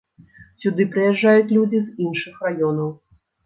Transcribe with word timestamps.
Сюды 0.63 0.87
прыязджаюць 0.95 1.55
людзі 1.59 1.85
з 1.85 2.09
іншых 2.09 2.43
раёнаў. 2.51 2.93